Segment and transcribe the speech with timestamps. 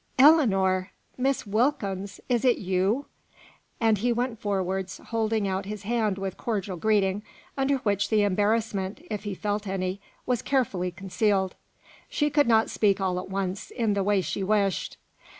[0.17, 0.93] "Ellinor!
[1.15, 2.19] Miss Wilkins!
[2.27, 3.05] is it you?"
[3.79, 7.21] And he went forwards, holding out his hand with cordial greeting,
[7.55, 11.53] under which the embarrassment, if he felt any, was carefully concealed.
[12.09, 14.97] She could not speak all at once in the way she wished.